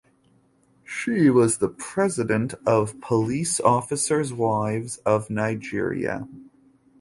[0.83, 6.27] She was the president of Police Officers wives of Nigeria.